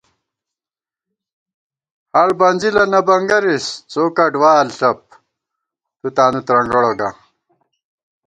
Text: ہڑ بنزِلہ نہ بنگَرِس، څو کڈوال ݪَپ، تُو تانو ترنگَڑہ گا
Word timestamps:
ہڑ 2.13 2.29
بنزِلہ 2.39 2.83
نہ 2.91 2.99
بنگَرِس، 3.07 3.65
څو 3.91 4.03
کڈوال 4.17 4.67
ݪَپ، 4.77 4.99
تُو 5.99 6.07
تانو 6.15 6.41
ترنگَڑہ 6.47 6.91
گا 6.99 7.09